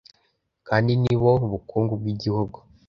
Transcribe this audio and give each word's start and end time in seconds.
kandi 0.67 0.91
ni 1.01 1.15
bo 1.21 1.31
bukungu 1.51 1.93
bw’igihugu 2.01 2.57